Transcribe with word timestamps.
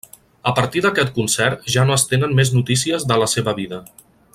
A 0.51 0.53
partir 0.59 0.81
d'aquest 0.85 1.11
concert 1.17 1.69
ja 1.75 1.85
no 1.91 1.99
es 1.99 2.07
tenen 2.15 2.35
més 2.41 2.53
notícies 2.59 3.07
de 3.13 3.23
la 3.25 3.33
seva 3.37 3.59
vida. 3.63 3.85